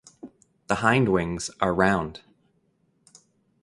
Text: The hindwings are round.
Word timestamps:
The 0.65 0.77
hindwings 0.77 1.51
are 1.59 1.75
round. 1.75 2.21